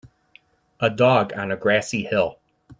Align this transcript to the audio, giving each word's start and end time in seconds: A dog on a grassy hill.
A 0.79 0.89
dog 0.89 1.31
on 1.33 1.51
a 1.51 1.55
grassy 1.55 2.05
hill. 2.05 2.39